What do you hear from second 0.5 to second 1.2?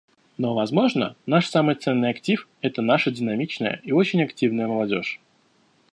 возможно,